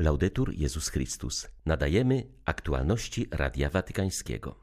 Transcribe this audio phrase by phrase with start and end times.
[0.00, 1.48] Laudetur Jezus Chrystus.
[1.66, 4.54] Nadajemy aktualności Radia Watykańskiego.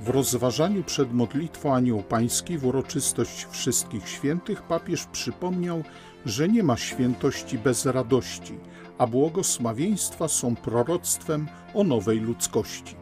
[0.00, 5.82] W rozważaniu przed modlitwą Anioł Pański w uroczystość Wszystkich Świętych papież przypomniał,
[6.26, 8.58] że nie ma świętości bez radości,
[8.98, 12.96] a błogosławieństwa są proroctwem o nowej ludzkości.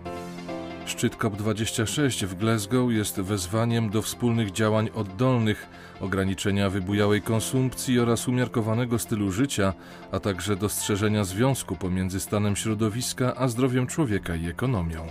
[0.92, 5.66] Szczyt COP26 w Glasgow jest wezwaniem do wspólnych działań oddolnych,
[6.00, 9.74] ograniczenia wybujałej konsumpcji oraz umiarkowanego stylu życia,
[10.10, 15.06] a także dostrzeżenia związku pomiędzy stanem środowiska a zdrowiem człowieka i ekonomią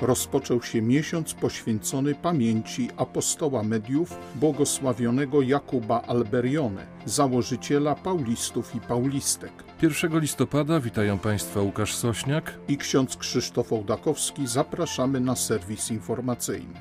[0.00, 9.65] rozpoczął się miesiąc poświęcony pamięci apostoła mediów błogosławionego Jakuba Alberione, założyciela Paulistów i Paulistek.
[9.82, 14.46] 1 listopada witają Państwa Łukasz Sośniak i ksiądz Krzysztof Ołdakowski.
[14.46, 16.74] Zapraszamy na serwis informacyjny.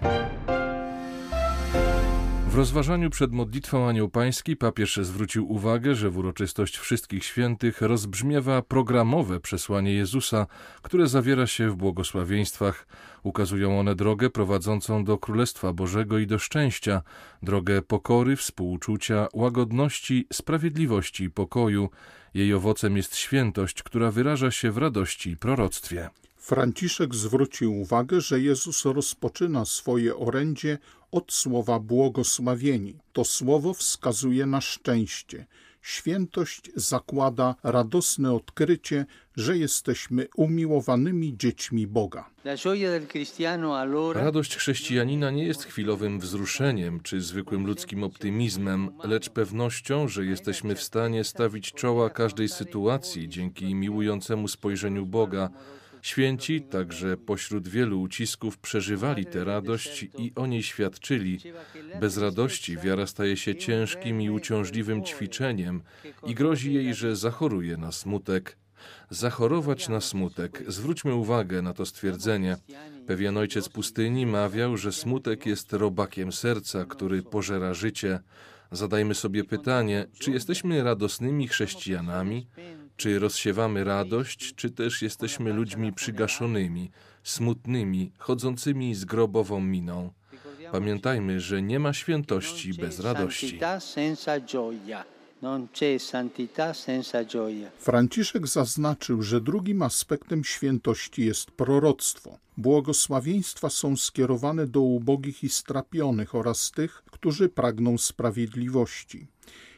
[2.56, 8.62] W rozważaniu przed modlitwą Anioł Pański papież zwrócił uwagę, że w uroczystość Wszystkich Świętych rozbrzmiewa
[8.62, 10.48] programowe przesłanie Jezusa,
[10.82, 12.88] które zawiera się w błogosławieństwach.
[13.24, 17.02] Ukazują one drogę prowadzącą do Królestwa Bożego i do szczęścia,
[17.44, 21.90] drogę pokory, współczucia, łagodności, sprawiedliwości i pokoju.
[22.34, 26.10] Jej owocem jest świętość, która wyraża się w radości i proroctwie.
[26.46, 30.78] Franciszek zwrócił uwagę, że Jezus rozpoczyna swoje orędzie
[31.12, 33.00] od słowa błogosławieni.
[33.14, 35.46] To słowo wskazuje na szczęście.
[35.82, 42.30] Świętość zakłada radosne odkrycie, że jesteśmy umiłowanymi dziećmi Boga.
[44.14, 50.84] Radość chrześcijanina nie jest chwilowym wzruszeniem czy zwykłym ludzkim optymizmem, lecz pewnością, że jesteśmy w
[50.84, 55.50] stanie stawić czoła każdej sytuacji dzięki miłującemu spojrzeniu Boga
[56.06, 61.40] Święci także pośród wielu ucisków przeżywali tę radość i o niej świadczyli.
[62.00, 65.82] Bez radości wiara staje się ciężkim i uciążliwym ćwiczeniem
[66.26, 68.58] i grozi jej, że zachoruje na smutek.
[69.10, 70.64] Zachorować na smutek.
[70.68, 72.58] Zwróćmy uwagę na to stwierdzenie.
[73.08, 78.20] Pewien ojciec pustyni mawiał, że smutek jest robakiem serca, który pożera życie.
[78.72, 82.48] Zadajmy sobie pytanie, czy jesteśmy radosnymi chrześcijanami?
[82.98, 86.92] Czy rozsiewamy radość, czy też jesteśmy ludźmi przygaszonymi,
[87.24, 90.14] smutnymi, chodzącymi z grobową miną?
[90.72, 93.60] Pamiętajmy, że nie ma świętości bez radości.
[97.78, 102.38] Franciszek zaznaczył, że drugim aspektem świętości jest proroctwo.
[102.58, 109.28] Błogosławieństwa są skierowane do ubogich i strapionych oraz tych, którzy pragną sprawiedliwości.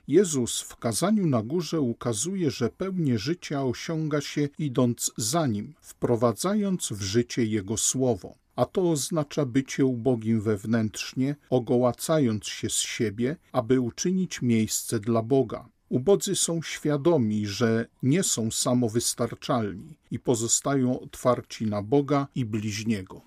[0.08, 6.90] Jezus w kazaniu na górze ukazuje, że pełnię życia osiąga się idąc za nim, wprowadzając
[6.92, 8.36] w życie Jego słowo.
[8.56, 15.70] A to oznacza bycie ubogim wewnętrznie, ogołacając się z siebie, aby uczynić miejsce dla Boga.
[15.90, 23.22] Ubodzy są świadomi, że nie są samowystarczalni i pozostają otwarci na Boga i bliźniego.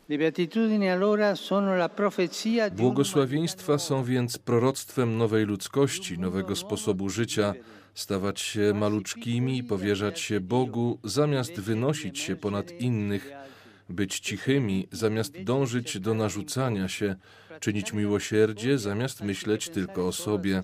[2.72, 7.54] Błogosławieństwa są więc proroctwem nowej ludzkości, nowego sposobu życia,
[7.94, 13.32] stawać się maluczkimi, powierzać się Bogu, zamiast wynosić się ponad innych,
[13.88, 17.16] być cichymi, zamiast dążyć do narzucania się,
[17.60, 20.62] czynić miłosierdzie, zamiast myśleć tylko o sobie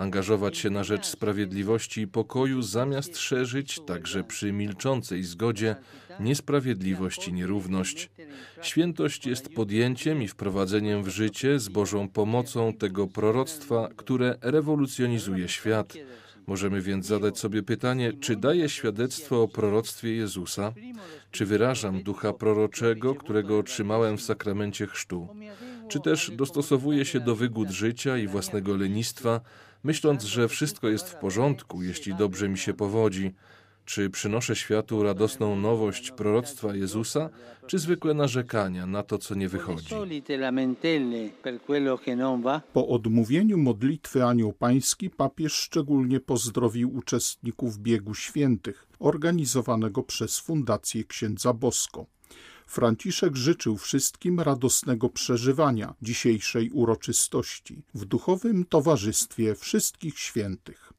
[0.00, 5.76] angażować się na rzecz sprawiedliwości i pokoju, zamiast szerzyć, także przy milczącej zgodzie,
[6.20, 8.10] niesprawiedliwość i nierówność.
[8.62, 15.94] Świętość jest podjęciem i wprowadzeniem w życie z Bożą pomocą tego proroctwa, które rewolucjonizuje świat.
[16.46, 20.72] Możemy więc zadać sobie pytanie, czy daję świadectwo o proroctwie Jezusa?
[21.30, 25.28] Czy wyrażam ducha proroczego, którego otrzymałem w sakramencie chrztu?
[25.90, 29.40] Czy też dostosowuję się do wygód życia i własnego lenistwa,
[29.82, 33.34] myśląc, że wszystko jest w porządku, jeśli dobrze mi się powodzi.
[33.84, 37.30] Czy przynoszę światu radosną nowość proroctwa Jezusa,
[37.66, 39.94] czy zwykłe narzekania na to, co nie wychodzi?
[42.72, 51.52] Po odmówieniu modlitwy Anioł Pański papież szczególnie pozdrowił uczestników biegu świętych organizowanego przez Fundację Księdza
[51.52, 52.06] Bosko.
[52.70, 60.92] Franciszek życzył wszystkim radosnego przeżywania dzisiejszej uroczystości w duchowym towarzystwie wszystkich świętych.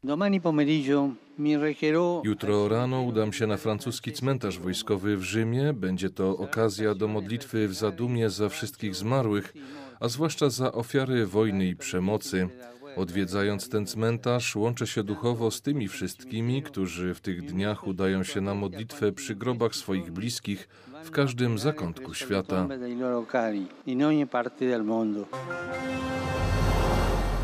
[2.23, 5.73] Jutro rano udam się na francuski cmentarz wojskowy w Rzymie.
[5.73, 9.53] Będzie to okazja do modlitwy w zadumie za wszystkich zmarłych,
[9.99, 12.49] a zwłaszcza za ofiary wojny i przemocy.
[12.95, 18.41] Odwiedzając ten cmentarz, łączę się duchowo z tymi wszystkimi, którzy w tych dniach udają się
[18.41, 20.69] na modlitwę przy grobach swoich bliskich
[21.03, 22.67] w każdym zakątku świata.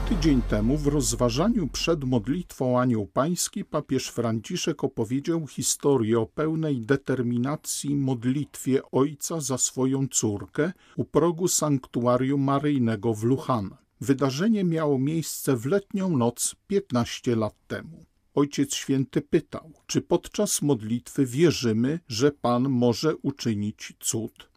[0.09, 7.95] Tydzień temu w rozważaniu przed modlitwą Anioł Pański papież Franciszek opowiedział historię o pełnej determinacji
[7.95, 13.75] modlitwie Ojca za swoją córkę u progu sanktuarium maryjnego w Luchan.
[14.01, 18.06] Wydarzenie miało miejsce w letnią noc 15 lat temu.
[18.37, 24.49] Ojciec Święty pytał, czy podczas modlitwy wierzymy, że Pan może uczynić cud.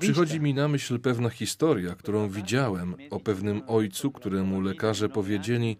[0.00, 5.76] Przychodzi mi na myśl pewna historia, którą widziałem o pewnym ojcu, któremu lekarze powiedzieli,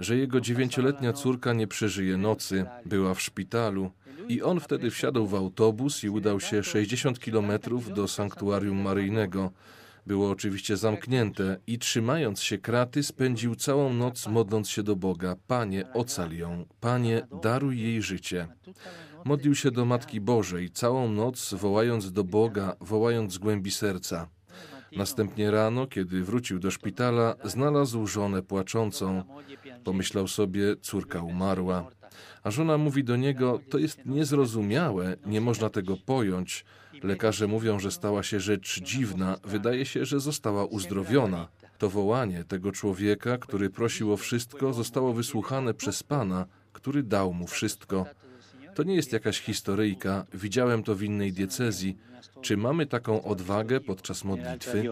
[0.00, 3.90] że jego dziewięcioletnia córka nie przeżyje nocy, była w szpitalu.
[4.28, 9.52] I on wtedy wsiadł w autobus i udał się 60 kilometrów do sanktuarium maryjnego.
[10.06, 15.92] Było oczywiście zamknięte i trzymając się kraty, spędził całą noc modląc się do Boga: Panie,
[15.92, 18.48] ocal ją, Panie, daruj jej życie.
[19.24, 24.28] Modlił się do Matki Bożej całą noc, wołając do Boga, wołając z głębi serca.
[24.96, 29.22] Następnie rano, kiedy wrócił do szpitala, znalazł żonę płaczącą.
[29.84, 31.90] Pomyślał sobie, córka umarła.
[32.46, 36.64] A żona mówi do niego: To jest niezrozumiałe, nie można tego pojąć.
[37.02, 41.48] Lekarze mówią, że stała się rzecz dziwna, wydaje się, że została uzdrowiona.
[41.78, 47.46] To wołanie tego człowieka, który prosił o wszystko, zostało wysłuchane przez Pana, który dał mu
[47.46, 48.06] wszystko.
[48.74, 51.96] To nie jest jakaś historyjka, widziałem to w innej diecezji.
[52.40, 54.82] Czy mamy taką odwagę podczas modlitwy?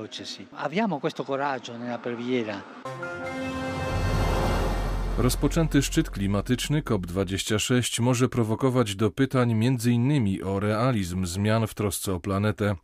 [5.18, 10.44] Rozpoczęty szczyt klimatyczny COP26 może prowokować do pytań m.in.
[10.44, 12.74] o realizm zmian w trosce o planetę.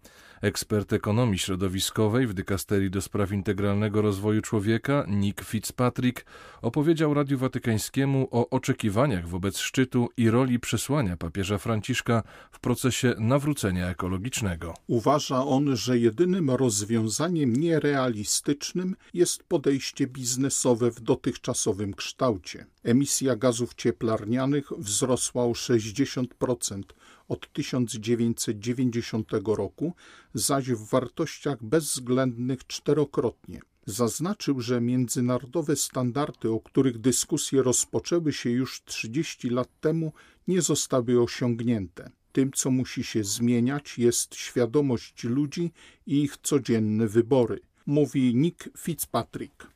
[0.43, 6.25] Ekspert ekonomii środowiskowej w dykasterii do spraw integralnego rozwoju człowieka, Nick Fitzpatrick,
[6.63, 13.89] opowiedział Radiu Watykańskiemu o oczekiwaniach wobec szczytu i roli przesłania papieża Franciszka w procesie nawrócenia
[13.89, 14.75] ekologicznego.
[14.87, 22.67] Uważa on, że jedynym rozwiązaniem nierealistycznym jest podejście biznesowe w dotychczasowym kształcie.
[22.85, 26.83] Emisja gazów cieplarnianych wzrosła o 60%
[27.29, 29.93] od 1990 roku,
[30.35, 33.61] zaś w wartościach bezwzględnych czterokrotnie.
[33.87, 40.13] Zaznaczył, że międzynarodowe standardy, o których dyskusje rozpoczęły się już 30 lat temu,
[40.49, 42.11] nie zostały osiągnięte.
[42.33, 45.71] Tym, co musi się zmieniać, jest świadomość ludzi
[46.07, 49.67] i ich codzienne wybory, mówi Nick Fitzpatrick.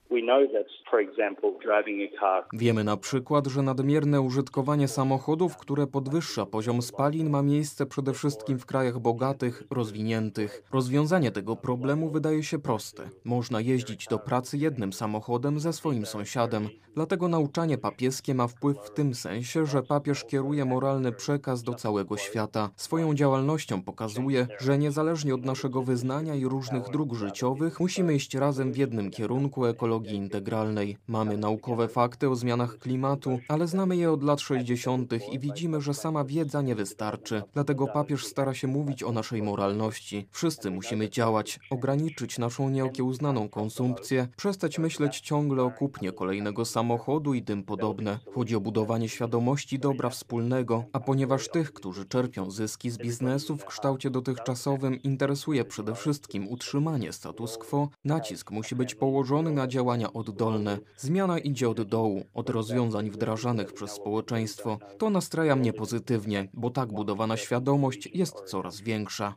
[2.53, 8.59] Wiemy na przykład, że nadmierne użytkowanie samochodów, które podwyższa poziom spalin, ma miejsce przede wszystkim
[8.59, 10.63] w krajach bogatych, rozwiniętych.
[10.73, 13.03] Rozwiązanie tego problemu wydaje się proste.
[13.25, 16.69] Można jeździć do pracy jednym samochodem ze swoim sąsiadem.
[16.95, 22.17] Dlatego nauczanie papieskie ma wpływ w tym sensie, że papież kieruje moralny przekaz do całego
[22.17, 22.71] świata.
[22.77, 28.73] Swoją działalnością pokazuje, że niezależnie od naszego wyznania i różnych dróg życiowych, musimy iść razem
[28.73, 30.84] w jednym kierunku ekologii integralnej.
[31.09, 35.13] Mamy naukowe fakty o zmianach klimatu, ale znamy je od lat 60.
[35.33, 37.43] i widzimy, że sama wiedza nie wystarczy.
[37.55, 40.27] Dlatego papież stara się mówić o naszej moralności.
[40.31, 47.43] Wszyscy musimy działać, ograniczyć naszą nieokiełznaną konsumpcję, przestać myśleć ciągle o kupnie kolejnego samochodu i
[47.43, 48.19] tym podobne.
[48.35, 53.65] Chodzi o budowanie świadomości dobra wspólnego, a ponieważ tych, którzy czerpią zyski z biznesu w
[53.65, 60.74] kształcie dotychczasowym interesuje przede wszystkim utrzymanie status quo, nacisk musi być położony na działania oddolne.
[60.97, 64.79] Zmiana idzie od dołu, od rozwiązań wdrażanych przez społeczeństwo.
[64.99, 69.35] To nastraja mnie pozytywnie, bo tak budowana świadomość jest coraz większa.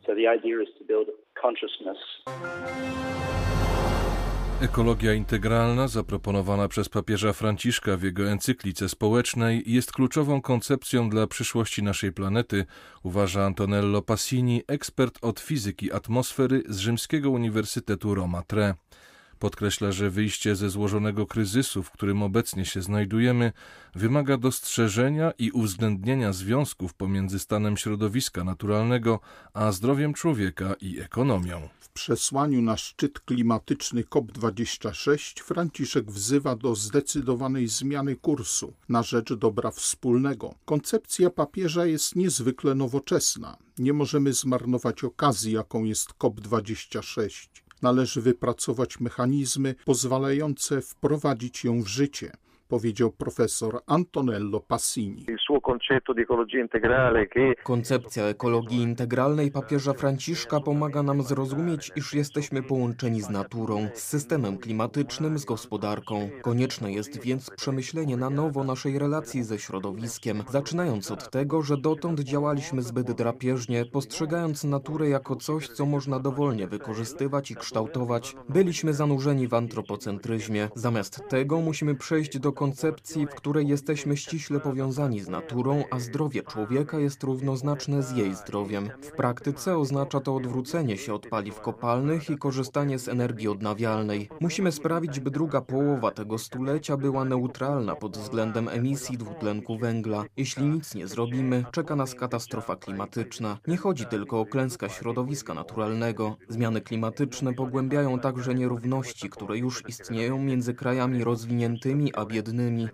[4.62, 11.82] Ekologia integralna, zaproponowana przez papieża Franciszka w jego encyklice społecznej, jest kluczową koncepcją dla przyszłości
[11.82, 12.64] naszej planety,
[13.02, 18.74] uważa Antonello Passini, ekspert od fizyki atmosfery z Rzymskiego Uniwersytetu Roma Tre.
[19.38, 23.52] Podkreśla, że wyjście ze złożonego kryzysu, w którym obecnie się znajdujemy,
[23.94, 29.20] wymaga dostrzeżenia i uwzględnienia związków pomiędzy stanem środowiska naturalnego
[29.54, 31.68] a zdrowiem człowieka i ekonomią.
[31.80, 39.70] W przesłaniu na szczyt klimatyczny COP26 Franciszek wzywa do zdecydowanej zmiany kursu na rzecz dobra
[39.70, 40.54] wspólnego.
[40.64, 43.56] Koncepcja papieża jest niezwykle nowoczesna.
[43.78, 47.48] Nie możemy zmarnować okazji, jaką jest COP26
[47.82, 52.32] należy wypracować mechanizmy pozwalające wprowadzić ją w życie.
[52.68, 55.26] Powiedział profesor Antonello Passini.
[57.62, 64.58] Koncepcja ekologii integralnej papieża Franciszka pomaga nam zrozumieć, iż jesteśmy połączeni z naturą, z systemem
[64.58, 66.30] klimatycznym, z gospodarką.
[66.42, 72.20] Konieczne jest więc przemyślenie na nowo naszej relacji ze środowiskiem, zaczynając od tego, że dotąd
[72.20, 78.36] działaliśmy zbyt drapieżnie, postrzegając naturę jako coś, co można dowolnie wykorzystywać i kształtować.
[78.48, 80.68] Byliśmy zanurzeni w antropocentryzmie.
[80.74, 86.42] Zamiast tego musimy przejść do koncepcji, w której jesteśmy ściśle powiązani z naturą, a zdrowie
[86.42, 88.90] człowieka jest równoznaczne z jej zdrowiem.
[89.02, 94.28] W praktyce oznacza to odwrócenie się od paliw kopalnych i korzystanie z energii odnawialnej.
[94.40, 100.24] Musimy sprawić, by druga połowa tego stulecia była neutralna pod względem emisji dwutlenku węgla.
[100.36, 103.58] Jeśli nic nie zrobimy, czeka nas katastrofa klimatyczna.
[103.66, 106.36] Nie chodzi tylko o klęskę środowiska naturalnego.
[106.48, 112.47] Zmiany klimatyczne pogłębiają także nierówności, które już istnieją między krajami rozwiniętymi a biednymi.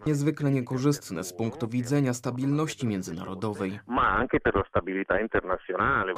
[0.07, 3.81] Niezwykle niekorzystne z punktu widzenia stabilności międzynarodowej.
[3.87, 6.15] ma anche per la stabilità internazionale.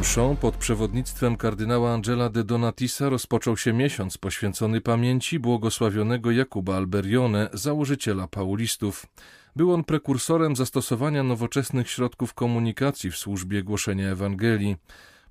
[0.00, 7.48] Mszą pod przewodnictwem kardynała Angela de Donatisa rozpoczął się miesiąc poświęcony pamięci błogosławionego Jakuba Alberione,
[7.52, 9.06] założyciela paulistów.
[9.56, 14.76] Był on prekursorem zastosowania nowoczesnych środków komunikacji w służbie głoszenia Ewangelii.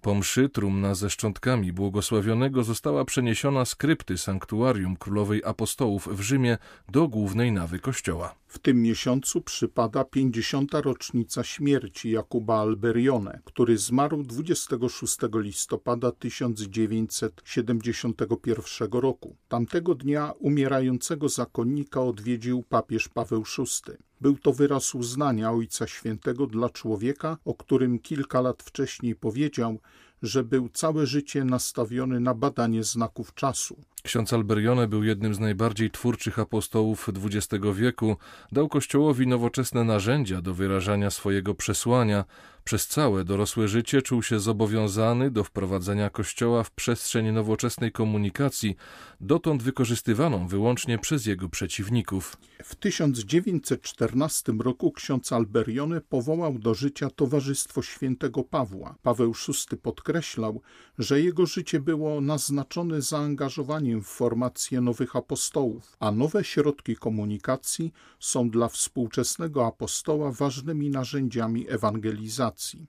[0.01, 6.57] Po mszy trumna ze szczątkami błogosławionego została przeniesiona z krypty sanktuarium Królowej Apostołów w Rzymie
[6.89, 8.35] do głównej nawy kościoła.
[8.47, 10.73] W tym miesiącu przypada 50.
[10.73, 19.35] rocznica śmierci Jakuba Alberione, który zmarł 26 listopada 1971 roku.
[19.47, 24.10] Tamtego dnia umierającego zakonnika odwiedził papież Paweł VI.
[24.21, 29.79] Był to wyraz uznania Ojca Świętego dla człowieka, o którym kilka lat wcześniej powiedział,
[30.21, 33.81] że był całe życie nastawiony na badanie znaków czasu.
[34.03, 38.17] Ksiądz Alberione był jednym z najbardziej twórczych apostołów XX wieku,
[38.51, 42.25] dał Kościołowi nowoczesne narzędzia do wyrażania swojego przesłania.
[42.63, 48.75] Przez całe dorosłe życie czuł się zobowiązany do wprowadzenia Kościoła w przestrzeń nowoczesnej komunikacji,
[49.21, 52.37] dotąd wykorzystywaną wyłącznie przez jego przeciwników.
[52.63, 58.95] W 1914 roku ksiądz Alberione powołał do życia Towarzystwo Świętego Pawła.
[59.01, 60.61] Paweł VI podkreślał,
[60.97, 68.49] że jego życie było naznaczone zaangażowaniem w formację nowych apostołów, a nowe środki komunikacji są
[68.49, 72.87] dla współczesnego apostoła ważnymi narzędziami ewangelizacji.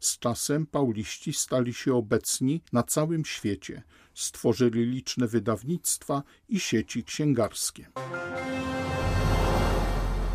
[0.00, 3.82] Z czasem pauliści stali się obecni na całym świecie,
[4.14, 7.86] stworzyli liczne wydawnictwa i sieci księgarskie.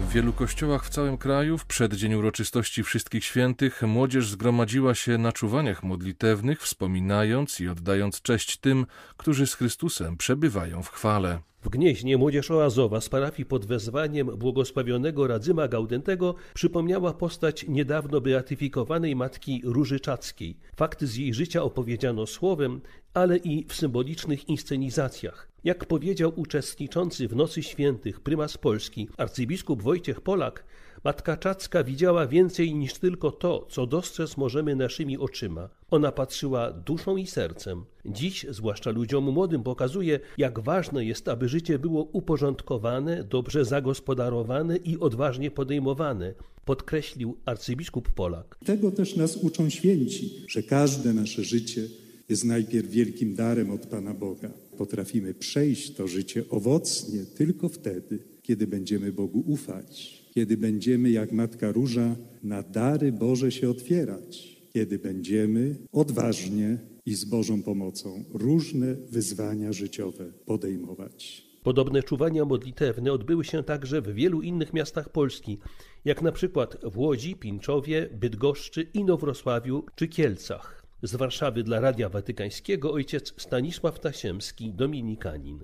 [0.09, 5.31] W wielu kościołach w całym kraju w przeddzień uroczystości Wszystkich Świętych młodzież zgromadziła się na
[5.31, 8.85] czuwaniach modlitewnych, wspominając i oddając cześć tym,
[9.17, 11.39] którzy z Chrystusem przebywają w chwale.
[11.63, 19.15] W Gnieźnie młodzież oazowa z parafii pod wezwaniem błogosławionego Radzyma Gaudentego przypomniała postać niedawno beatyfikowanej
[19.15, 20.57] matki Róży Czackiej.
[20.75, 22.81] Fakty z jej życia opowiedziano słowem,
[23.13, 25.49] ale i w symbolicznych inscenizacjach.
[25.63, 30.63] Jak powiedział uczestniczący w Nocy Świętych prymas Polski arcybiskup Wojciech Polak,
[31.03, 35.69] Matka Czacka widziała więcej niż tylko to, co dostrzec możemy naszymi oczyma.
[35.91, 37.83] Ona patrzyła duszą i sercem.
[38.05, 44.99] Dziś, zwłaszcza ludziom młodym, pokazuje, jak ważne jest, aby życie było uporządkowane, dobrze zagospodarowane i
[44.99, 46.33] odważnie podejmowane,
[46.65, 48.57] podkreślił arcybiskup Polak.
[48.65, 51.87] Tego też nas uczą święci, że każde nasze życie
[52.29, 54.49] jest najpierw wielkim darem od Pana Boga.
[54.77, 61.71] Potrafimy przejść to życie owocnie tylko wtedy, kiedy będziemy Bogu ufać kiedy będziemy jak Matka
[61.71, 69.73] Róża na dary Boże się otwierać, kiedy będziemy odważnie i z Bożą pomocą różne wyzwania
[69.73, 71.49] życiowe podejmować.
[71.63, 75.59] Podobne czuwania modlitewne odbyły się także w wielu innych miastach Polski,
[76.05, 80.83] jak na przykład w Łodzi, Pińczowie, Bydgoszczy, Inowrocławiu czy Kielcach.
[81.03, 85.59] Z Warszawy dla Radia Watykańskiego ojciec Stanisław Tasiemski, dominikanin.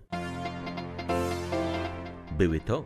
[2.38, 2.86] Były to